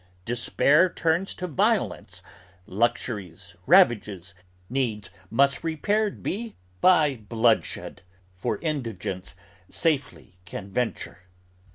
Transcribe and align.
Despair 0.25 0.89
turns 0.91 1.35
to 1.35 1.45
violence, 1.45 2.23
luxury's 2.65 3.55
ravages 3.67 4.33
needs 4.67 5.11
must 5.29 5.63
Repaired 5.63 6.23
be 6.23 6.55
by 6.81 7.17
bloodshed, 7.17 8.01
for 8.33 8.57
indigence 8.61 9.35
safely 9.69 10.39
can 10.43 10.71
venture. 10.71 11.19